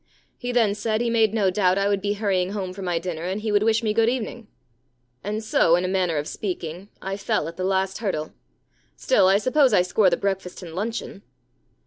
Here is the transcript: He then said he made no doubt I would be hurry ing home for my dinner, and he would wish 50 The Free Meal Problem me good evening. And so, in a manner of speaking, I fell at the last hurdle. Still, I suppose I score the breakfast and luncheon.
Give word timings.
He 0.35 0.51
then 0.51 0.73
said 0.73 0.99
he 0.99 1.11
made 1.11 1.31
no 1.31 1.51
doubt 1.51 1.77
I 1.77 1.87
would 1.87 2.01
be 2.01 2.13
hurry 2.13 2.41
ing 2.41 2.53
home 2.53 2.73
for 2.73 2.81
my 2.81 2.97
dinner, 2.97 3.25
and 3.25 3.39
he 3.41 3.51
would 3.51 3.61
wish 3.61 3.81
50 3.81 3.93
The 3.93 3.93
Free 3.93 3.93
Meal 3.93 3.93
Problem 4.23 4.25
me 4.25 4.31
good 4.31 4.37
evening. 4.43 4.47
And 5.23 5.43
so, 5.43 5.75
in 5.75 5.85
a 5.85 5.87
manner 5.87 6.17
of 6.17 6.27
speaking, 6.27 6.89
I 7.03 7.15
fell 7.17 7.47
at 7.47 7.55
the 7.55 7.63
last 7.63 7.99
hurdle. 7.99 8.33
Still, 8.95 9.27
I 9.27 9.37
suppose 9.37 9.73
I 9.73 9.83
score 9.83 10.09
the 10.09 10.17
breakfast 10.17 10.63
and 10.63 10.73
luncheon. 10.73 11.21